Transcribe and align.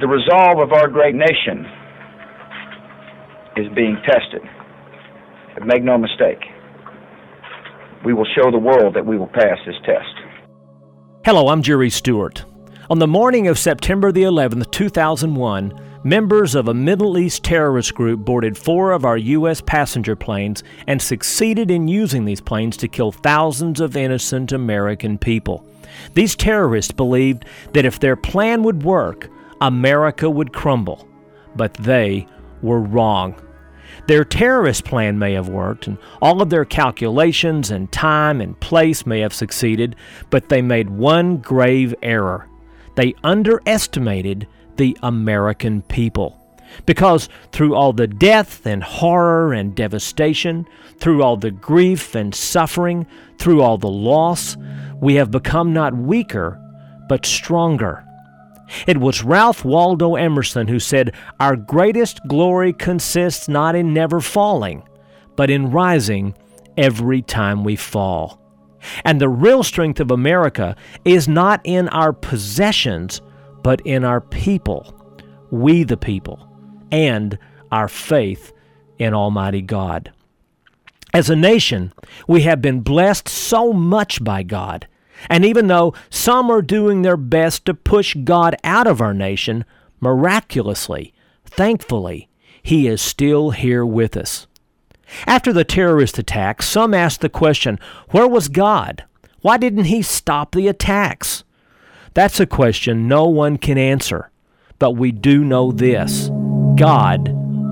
the 0.00 0.06
resolve 0.06 0.58
of 0.58 0.72
our 0.72 0.88
great 0.88 1.14
nation 1.14 1.64
is 3.56 3.66
being 3.74 3.96
tested. 4.04 4.42
But 5.54 5.66
make 5.66 5.82
no 5.82 5.96
mistake, 5.96 6.44
we 8.04 8.12
will 8.12 8.26
show 8.36 8.50
the 8.50 8.58
world 8.58 8.94
that 8.94 9.06
we 9.06 9.16
will 9.16 9.28
pass 9.28 9.58
this 9.64 9.76
test. 9.86 10.14
Hello, 11.24 11.48
I'm 11.48 11.62
Jerry 11.62 11.88
Stewart. 11.88 12.44
On 12.90 12.98
the 12.98 13.06
morning 13.06 13.48
of 13.48 13.58
September 13.58 14.12
the 14.12 14.24
11th, 14.24 14.70
2001, 14.70 15.80
members 16.04 16.54
of 16.54 16.68
a 16.68 16.74
Middle 16.74 17.16
East 17.16 17.42
terrorist 17.42 17.94
group 17.94 18.20
boarded 18.20 18.58
four 18.58 18.92
of 18.92 19.06
our 19.06 19.16
U.S. 19.16 19.62
passenger 19.62 20.14
planes 20.14 20.62
and 20.86 21.00
succeeded 21.00 21.70
in 21.70 21.88
using 21.88 22.26
these 22.26 22.42
planes 22.42 22.76
to 22.76 22.86
kill 22.86 23.12
thousands 23.12 23.80
of 23.80 23.96
innocent 23.96 24.52
American 24.52 25.16
people. 25.16 25.66
These 26.12 26.36
terrorists 26.36 26.92
believed 26.92 27.46
that 27.72 27.86
if 27.86 27.98
their 27.98 28.14
plan 28.14 28.62
would 28.62 28.82
work, 28.82 29.30
America 29.60 30.28
would 30.28 30.52
crumble. 30.52 31.06
But 31.54 31.74
they 31.74 32.26
were 32.62 32.80
wrong. 32.80 33.34
Their 34.06 34.24
terrorist 34.24 34.84
plan 34.84 35.18
may 35.18 35.32
have 35.32 35.48
worked, 35.48 35.86
and 35.86 35.98
all 36.22 36.40
of 36.42 36.50
their 36.50 36.64
calculations 36.64 37.70
and 37.70 37.90
time 37.90 38.40
and 38.40 38.58
place 38.60 39.06
may 39.06 39.20
have 39.20 39.32
succeeded, 39.32 39.96
but 40.30 40.48
they 40.48 40.62
made 40.62 40.90
one 40.90 41.38
grave 41.38 41.94
error. 42.02 42.48
They 42.94 43.14
underestimated 43.24 44.46
the 44.76 44.96
American 45.02 45.82
people. 45.82 46.40
Because 46.84 47.28
through 47.52 47.74
all 47.74 47.92
the 47.92 48.06
death 48.06 48.66
and 48.66 48.82
horror 48.82 49.52
and 49.52 49.74
devastation, 49.74 50.66
through 50.98 51.22
all 51.22 51.36
the 51.36 51.50
grief 51.50 52.14
and 52.14 52.34
suffering, 52.34 53.06
through 53.38 53.62
all 53.62 53.78
the 53.78 53.88
loss, 53.88 54.56
we 55.00 55.14
have 55.14 55.30
become 55.30 55.72
not 55.72 55.96
weaker, 55.96 56.60
but 57.08 57.24
stronger. 57.24 58.05
It 58.86 58.98
was 58.98 59.22
Ralph 59.22 59.64
Waldo 59.64 60.16
Emerson 60.16 60.68
who 60.68 60.78
said, 60.78 61.14
Our 61.40 61.56
greatest 61.56 62.20
glory 62.26 62.72
consists 62.72 63.48
not 63.48 63.74
in 63.74 63.94
never 63.94 64.20
falling, 64.20 64.82
but 65.36 65.50
in 65.50 65.70
rising 65.70 66.34
every 66.76 67.22
time 67.22 67.64
we 67.64 67.76
fall. 67.76 68.40
And 69.04 69.20
the 69.20 69.28
real 69.28 69.62
strength 69.62 70.00
of 70.00 70.10
America 70.10 70.76
is 71.04 71.28
not 71.28 71.60
in 71.64 71.88
our 71.88 72.12
possessions, 72.12 73.20
but 73.62 73.80
in 73.82 74.04
our 74.04 74.20
people, 74.20 74.94
we 75.50 75.82
the 75.82 75.96
people, 75.96 76.48
and 76.92 77.38
our 77.72 77.88
faith 77.88 78.52
in 78.98 79.14
Almighty 79.14 79.62
God. 79.62 80.12
As 81.12 81.30
a 81.30 81.36
nation, 81.36 81.92
we 82.28 82.42
have 82.42 82.60
been 82.60 82.80
blessed 82.80 83.28
so 83.28 83.72
much 83.72 84.22
by 84.22 84.42
God 84.42 84.86
and 85.28 85.44
even 85.44 85.66
though 85.66 85.94
some 86.10 86.50
are 86.50 86.62
doing 86.62 87.02
their 87.02 87.16
best 87.16 87.64
to 87.66 87.74
push 87.74 88.14
God 88.14 88.56
out 88.64 88.86
of 88.86 89.00
our 89.00 89.14
nation, 89.14 89.64
miraculously, 90.00 91.12
thankfully, 91.44 92.28
He 92.62 92.86
is 92.86 93.00
still 93.00 93.50
here 93.50 93.84
with 93.84 94.16
us. 94.16 94.46
After 95.26 95.52
the 95.52 95.64
terrorist 95.64 96.18
attacks, 96.18 96.66
some 96.66 96.92
asked 96.92 97.20
the 97.20 97.28
question 97.28 97.78
where 98.10 98.28
was 98.28 98.48
God? 98.48 99.04
Why 99.40 99.56
didn't 99.56 99.84
He 99.84 100.02
stop 100.02 100.54
the 100.54 100.68
attacks? 100.68 101.44
That's 102.14 102.40
a 102.40 102.46
question 102.46 103.08
no 103.08 103.26
one 103.26 103.58
can 103.58 103.78
answer. 103.78 104.30
But 104.78 104.92
we 104.92 105.12
do 105.12 105.44
know 105.44 105.72
this 105.72 106.28
God 106.76 107.30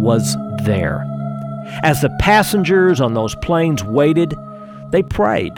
was 0.00 0.36
there. 0.64 1.04
As 1.82 2.00
the 2.00 2.16
passengers 2.20 3.00
on 3.00 3.14
those 3.14 3.34
planes 3.36 3.82
waited, 3.82 4.34
they 4.92 5.02
prayed. 5.02 5.52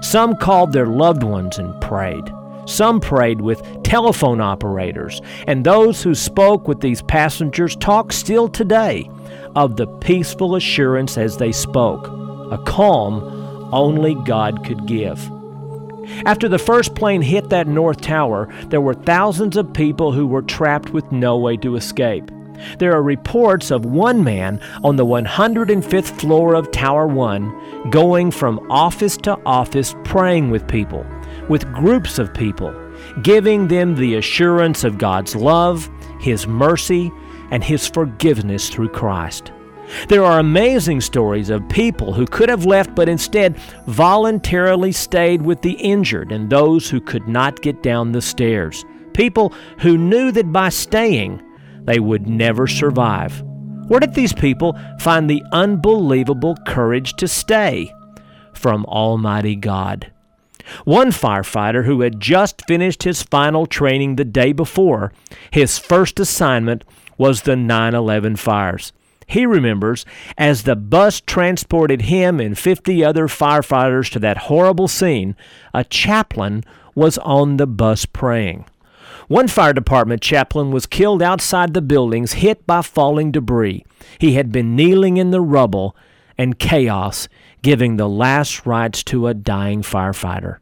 Some 0.00 0.36
called 0.36 0.72
their 0.72 0.86
loved 0.86 1.22
ones 1.22 1.58
and 1.58 1.78
prayed. 1.80 2.24
Some 2.66 3.00
prayed 3.00 3.40
with 3.40 3.62
telephone 3.82 4.40
operators, 4.40 5.22
and 5.46 5.64
those 5.64 6.02
who 6.02 6.14
spoke 6.14 6.68
with 6.68 6.80
these 6.80 7.02
passengers 7.02 7.74
talk 7.76 8.12
still 8.12 8.48
today 8.48 9.10
of 9.56 9.76
the 9.76 9.86
peaceful 9.86 10.54
assurance 10.54 11.16
as 11.16 11.38
they 11.38 11.50
spoke, 11.50 12.06
a 12.52 12.62
calm 12.66 13.22
only 13.72 14.14
God 14.14 14.64
could 14.64 14.86
give. 14.86 15.18
After 16.24 16.48
the 16.48 16.58
first 16.58 16.94
plane 16.94 17.22
hit 17.22 17.50
that 17.50 17.66
North 17.66 18.00
Tower, 18.00 18.48
there 18.66 18.80
were 18.80 18.94
thousands 18.94 19.56
of 19.56 19.72
people 19.72 20.12
who 20.12 20.26
were 20.26 20.42
trapped 20.42 20.90
with 20.90 21.10
no 21.10 21.36
way 21.36 21.56
to 21.58 21.76
escape. 21.76 22.30
There 22.78 22.92
are 22.92 23.02
reports 23.02 23.70
of 23.70 23.84
one 23.84 24.22
man 24.22 24.60
on 24.84 24.96
the 24.96 25.06
105th 25.06 26.20
floor 26.20 26.54
of 26.54 26.70
Tower 26.70 27.06
1 27.06 27.90
going 27.90 28.30
from 28.30 28.58
office 28.70 29.16
to 29.18 29.38
office 29.44 29.94
praying 30.04 30.50
with 30.50 30.68
people, 30.68 31.06
with 31.48 31.72
groups 31.72 32.18
of 32.18 32.34
people, 32.34 32.74
giving 33.22 33.68
them 33.68 33.94
the 33.94 34.16
assurance 34.16 34.84
of 34.84 34.98
God's 34.98 35.34
love, 35.34 35.88
His 36.20 36.46
mercy, 36.46 37.12
and 37.50 37.64
His 37.64 37.86
forgiveness 37.86 38.68
through 38.68 38.90
Christ. 38.90 39.52
There 40.08 40.24
are 40.24 40.38
amazing 40.38 41.00
stories 41.00 41.48
of 41.50 41.66
people 41.68 42.12
who 42.12 42.26
could 42.26 42.48
have 42.48 42.66
left 42.66 42.94
but 42.94 43.08
instead 43.08 43.56
voluntarily 43.86 44.92
stayed 44.92 45.42
with 45.42 45.62
the 45.62 45.72
injured 45.72 46.30
and 46.30 46.50
those 46.50 46.90
who 46.90 47.00
could 47.00 47.26
not 47.26 47.62
get 47.62 47.82
down 47.82 48.12
the 48.12 48.20
stairs. 48.20 48.84
People 49.14 49.52
who 49.78 49.96
knew 49.96 50.30
that 50.32 50.52
by 50.52 50.68
staying, 50.68 51.42
they 51.88 51.98
would 51.98 52.28
never 52.28 52.66
survive. 52.66 53.42
Where 53.88 53.98
did 53.98 54.12
these 54.12 54.34
people 54.34 54.78
find 55.00 55.28
the 55.28 55.42
unbelievable 55.52 56.54
courage 56.66 57.14
to 57.14 57.26
stay? 57.26 57.94
From 58.52 58.84
Almighty 58.84 59.56
God. 59.56 60.12
One 60.84 61.12
firefighter 61.12 61.86
who 61.86 62.02
had 62.02 62.20
just 62.20 62.66
finished 62.66 63.04
his 63.04 63.22
final 63.22 63.64
training 63.64 64.16
the 64.16 64.26
day 64.26 64.52
before, 64.52 65.14
his 65.50 65.78
first 65.78 66.20
assignment 66.20 66.84
was 67.16 67.42
the 67.42 67.56
9 67.56 67.94
11 67.94 68.36
fires. 68.36 68.92
He 69.26 69.46
remembers 69.46 70.04
as 70.36 70.64
the 70.64 70.76
bus 70.76 71.22
transported 71.22 72.02
him 72.02 72.38
and 72.38 72.58
50 72.58 73.02
other 73.02 73.28
firefighters 73.28 74.10
to 74.12 74.18
that 74.18 74.36
horrible 74.36 74.88
scene, 74.88 75.36
a 75.72 75.84
chaplain 75.84 76.64
was 76.94 77.16
on 77.18 77.56
the 77.56 77.66
bus 77.66 78.04
praying. 78.04 78.66
One 79.28 79.46
fire 79.46 79.74
department 79.74 80.22
chaplain 80.22 80.70
was 80.70 80.86
killed 80.86 81.20
outside 81.20 81.74
the 81.74 81.82
buildings, 81.82 82.32
hit 82.32 82.66
by 82.66 82.80
falling 82.80 83.30
debris. 83.30 83.84
He 84.18 84.32
had 84.32 84.50
been 84.50 84.74
kneeling 84.74 85.18
in 85.18 85.32
the 85.32 85.42
rubble 85.42 85.94
and 86.38 86.58
chaos, 86.58 87.28
giving 87.60 87.96
the 87.96 88.08
last 88.08 88.64
rites 88.64 89.02
to 89.04 89.26
a 89.26 89.34
dying 89.34 89.82
firefighter. 89.82 90.60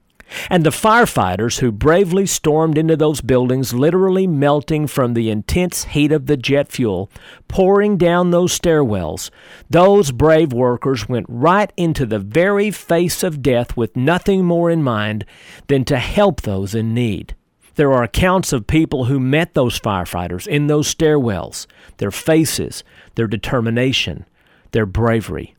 And 0.50 0.65
the 0.65 0.71
firefighters 0.71 1.60
who 1.60 1.71
bravely 1.71 2.26
stormed 2.26 2.76
into 2.76 2.97
those 2.97 3.21
buildings, 3.21 3.72
literally 3.72 4.26
melting 4.26 4.88
from 4.88 5.15
the 5.15 5.31
intense 5.31 5.84
heat 5.84 6.10
of 6.10 6.26
the 6.26 6.37
jet 6.37 6.66
fuel, 6.66 7.09
pouring 7.47 7.97
down 7.97 8.32
those 8.32 8.59
stairwells, 8.59 9.31
those 9.71 10.10
brave 10.10 10.53
workers 10.53 11.09
went 11.09 11.26
right 11.28 11.72
into 11.76 12.05
the 12.05 12.19
very 12.19 12.72
face 12.72 13.22
of 13.22 13.43
death 13.43 13.76
with 13.76 13.94
nothing 13.94 14.44
more 14.44 14.72
in 14.72 14.82
mind 14.82 15.25
than 15.69 15.84
to 15.84 15.99
help 15.99 16.41
those 16.41 16.75
in 16.75 16.93
need. 16.93 17.37
There 17.76 17.92
are 17.92 18.03
accounts 18.03 18.54
of 18.54 18.66
people 18.66 19.04
who 19.04 19.20
met 19.20 19.53
those 19.53 19.78
firefighters 19.78 20.47
in 20.47 20.66
those 20.66 20.92
stairwells, 20.92 21.66
their 21.98 22.10
faces, 22.10 22.82
their 23.16 23.26
determination, 23.26 24.25
their 24.72 24.87
bravery. 24.87 25.54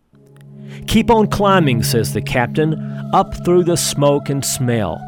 Keep 0.87 1.11
on 1.11 1.27
climbing, 1.27 1.83
says 1.83 2.13
the 2.13 2.21
captain, 2.21 2.73
up 3.13 3.45
through 3.45 3.63
the 3.65 3.77
smoke 3.77 4.29
and 4.29 4.43
smell. 4.43 4.99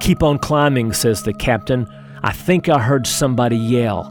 Keep 0.00 0.22
on 0.22 0.38
climbing, 0.38 0.92
says 0.92 1.24
the 1.24 1.34
captain. 1.34 1.88
I 2.22 2.32
think 2.32 2.68
I 2.68 2.78
heard 2.78 3.06
somebody 3.06 3.56
yell. 3.56 4.10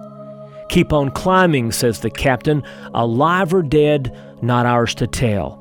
Keep 0.67 0.91
on 0.91 1.11
climbing, 1.11 1.71
says 1.71 2.01
the 2.01 2.11
captain. 2.11 2.61
Alive 2.93 3.53
or 3.53 3.63
dead, 3.63 4.15
not 4.41 4.65
ours 4.65 4.93
to 4.95 5.07
tell. 5.07 5.59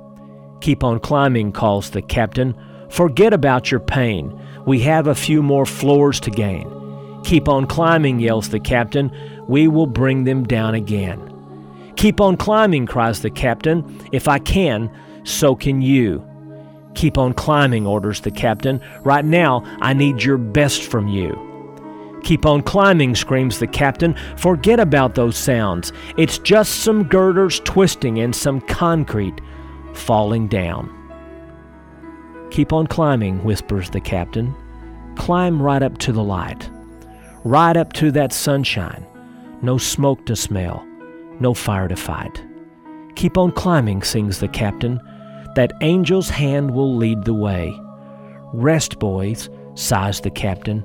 Keep 0.60 0.82
on 0.82 0.98
climbing, 0.98 1.52
calls 1.52 1.90
the 1.90 2.02
captain. 2.02 2.56
Forget 2.90 3.32
about 3.32 3.70
your 3.70 3.80
pain. 3.80 4.38
We 4.66 4.80
have 4.80 5.06
a 5.06 5.14
few 5.14 5.42
more 5.42 5.66
floors 5.66 6.20
to 6.20 6.30
gain. 6.30 6.70
Keep 7.24 7.48
on 7.48 7.66
climbing, 7.66 8.20
yells 8.20 8.48
the 8.48 8.60
captain. 8.60 9.10
We 9.48 9.68
will 9.68 9.86
bring 9.86 10.24
them 10.24 10.44
down 10.44 10.74
again. 10.74 11.28
Keep 11.96 12.20
on 12.20 12.36
climbing, 12.36 12.86
cries 12.86 13.22
the 13.22 13.30
captain. 13.30 14.08
If 14.12 14.28
I 14.28 14.38
can, 14.38 14.90
so 15.24 15.54
can 15.54 15.82
you. 15.82 16.26
Keep 16.94 17.18
on 17.18 17.32
climbing, 17.32 17.86
orders 17.86 18.20
the 18.20 18.30
captain. 18.30 18.80
Right 19.02 19.24
now, 19.24 19.62
I 19.80 19.94
need 19.94 20.22
your 20.22 20.38
best 20.38 20.82
from 20.82 21.08
you. 21.08 22.20
Keep 22.22 22.46
on 22.46 22.62
climbing, 22.62 23.14
screams 23.16 23.58
the 23.58 23.66
captain. 23.66 24.14
Forget 24.36 24.78
about 24.78 25.14
those 25.14 25.36
sounds. 25.36 25.92
It's 26.16 26.38
just 26.38 26.80
some 26.82 27.04
girders 27.04 27.60
twisting 27.60 28.20
and 28.20 28.34
some 28.34 28.60
concrete 28.60 29.40
falling 29.94 30.48
down. 30.48 31.01
Keep 32.52 32.74
on 32.74 32.86
climbing, 32.86 33.42
whispers 33.44 33.88
the 33.88 34.00
captain. 34.00 34.54
Climb 35.16 35.60
right 35.60 35.82
up 35.82 35.96
to 35.96 36.12
the 36.12 36.22
light, 36.22 36.68
right 37.44 37.74
up 37.78 37.94
to 37.94 38.10
that 38.10 38.30
sunshine. 38.30 39.06
No 39.62 39.78
smoke 39.78 40.26
to 40.26 40.36
smell, 40.36 40.86
no 41.40 41.54
fire 41.54 41.88
to 41.88 41.96
fight. 41.96 42.44
Keep 43.14 43.38
on 43.38 43.52
climbing, 43.52 44.02
sings 44.02 44.38
the 44.38 44.48
captain. 44.48 45.00
That 45.54 45.72
angel's 45.80 46.28
hand 46.28 46.72
will 46.72 46.94
lead 46.94 47.24
the 47.24 47.32
way. 47.32 47.74
Rest, 48.52 48.98
boys, 48.98 49.48
sighs 49.74 50.20
the 50.20 50.30
captain. 50.30 50.84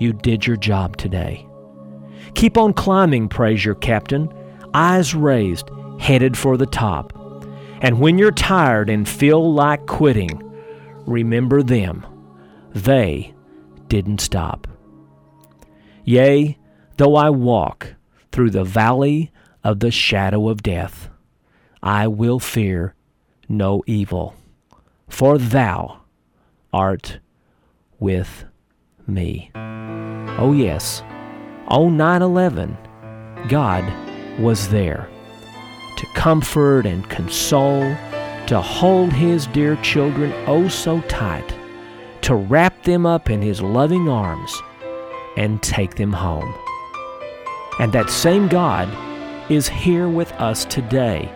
You 0.00 0.12
did 0.12 0.44
your 0.44 0.56
job 0.56 0.96
today. 0.96 1.46
Keep 2.34 2.58
on 2.58 2.72
climbing, 2.72 3.28
praise 3.28 3.64
your 3.64 3.76
captain, 3.76 4.28
eyes 4.74 5.14
raised, 5.14 5.70
headed 6.00 6.36
for 6.36 6.56
the 6.56 6.66
top. 6.66 7.12
And 7.80 8.00
when 8.00 8.18
you're 8.18 8.32
tired 8.32 8.90
and 8.90 9.08
feel 9.08 9.54
like 9.54 9.86
quitting, 9.86 10.42
remember 11.06 11.62
them. 11.62 12.04
They 12.72 13.34
didn't 13.88 14.20
stop. 14.20 14.66
Yea, 16.04 16.58
though 16.96 17.16
I 17.16 17.30
walk 17.30 17.94
through 18.32 18.50
the 18.50 18.64
valley 18.64 19.32
of 19.64 19.80
the 19.80 19.90
shadow 19.90 20.48
of 20.48 20.62
death, 20.62 21.08
I 21.82 22.06
will 22.08 22.38
fear 22.38 22.94
no 23.48 23.82
evil, 23.86 24.34
for 25.08 25.38
thou 25.38 26.02
art 26.72 27.20
with 27.98 28.44
me. 29.06 29.50
Oh, 29.54 30.52
yes, 30.52 31.02
on 31.68 31.96
9 31.96 32.22
11, 32.22 32.76
God 33.48 33.84
was 34.38 34.68
there 34.68 35.08
to 35.96 36.06
comfort 36.14 36.86
and 36.86 37.08
console, 37.08 37.96
to 38.46 38.60
hold 38.60 39.12
His 39.12 39.46
dear 39.48 39.76
children 39.76 40.32
oh 40.46 40.68
so 40.68 41.00
tight, 41.02 41.54
to 42.22 42.34
wrap 42.34 42.82
them 42.84 43.06
up 43.06 43.30
in 43.30 43.42
His 43.42 43.60
loving 43.60 44.08
arms 44.08 44.54
and 45.36 45.62
take 45.62 45.96
them 45.96 46.12
home. 46.12 46.54
And 47.78 47.92
that 47.92 48.10
same 48.10 48.48
God 48.48 48.88
is 49.50 49.68
here 49.68 50.08
with 50.08 50.32
us 50.32 50.64
today 50.64 51.30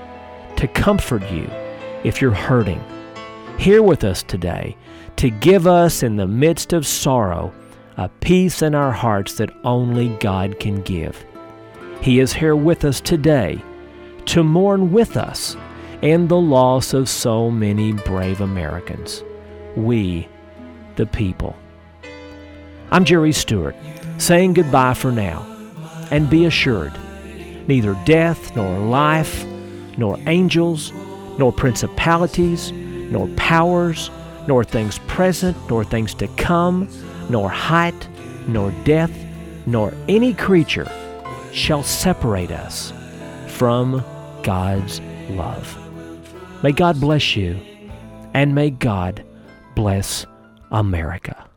to 0.56 0.66
comfort 0.68 1.28
you 1.30 1.50
if 2.04 2.20
you're 2.20 2.30
hurting. 2.30 2.82
Here 3.58 3.82
with 3.82 4.04
us 4.04 4.22
today 4.22 4.76
to 5.16 5.30
give 5.30 5.66
us 5.66 6.02
in 6.02 6.16
the 6.16 6.26
midst 6.26 6.72
of 6.72 6.86
sorrow 6.86 7.52
a 7.96 8.08
peace 8.08 8.62
in 8.62 8.74
our 8.74 8.92
hearts 8.92 9.34
that 9.34 9.54
only 9.64 10.08
God 10.20 10.58
can 10.58 10.80
give. 10.80 11.24
He 12.00 12.20
is 12.20 12.32
here 12.32 12.56
with 12.56 12.84
us 12.84 13.00
today 13.00 13.62
to 14.26 14.42
mourn 14.42 14.92
with 14.92 15.18
us 15.18 15.56
and 16.02 16.28
the 16.28 16.40
loss 16.40 16.94
of 16.94 17.08
so 17.08 17.50
many 17.50 17.92
brave 17.92 18.40
Americans. 18.40 19.22
We, 19.76 20.28
the 20.96 21.06
people. 21.06 21.56
I'm 22.90 23.04
Jerry 23.04 23.32
Stewart, 23.32 23.76
saying 24.18 24.54
goodbye 24.54 24.94
for 24.94 25.12
now. 25.12 25.46
And 26.10 26.28
be 26.28 26.46
assured, 26.46 26.92
neither 27.68 27.96
death 28.04 28.56
nor 28.56 28.78
life, 28.78 29.44
nor 29.96 30.18
angels, 30.26 30.92
nor 31.38 31.52
principalities, 31.52 32.72
nor 32.72 33.28
powers, 33.36 34.10
nor 34.48 34.64
things 34.64 34.98
present, 35.00 35.56
nor 35.68 35.84
things 35.84 36.14
to 36.14 36.26
come, 36.28 36.88
nor 37.28 37.48
height, 37.48 38.08
nor 38.48 38.72
depth, 38.84 39.16
nor 39.66 39.94
any 40.08 40.34
creature 40.34 40.90
shall 41.52 41.82
separate 41.82 42.50
us 42.50 42.92
from 43.46 44.04
God's 44.42 45.00
love. 45.28 45.89
May 46.62 46.72
God 46.72 47.00
bless 47.00 47.36
you, 47.36 47.58
and 48.34 48.54
may 48.54 48.70
God 48.70 49.24
bless 49.74 50.26
America. 50.70 51.49